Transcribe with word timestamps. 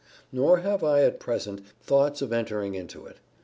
Nor 0.31 0.61
have 0.61 0.83
I, 0.83 1.03
at 1.03 1.19
present, 1.19 1.61
thoughts 1.83 2.23
of 2.23 2.33
entering 2.33 2.73
into 2.73 3.05
it. 3.05 3.17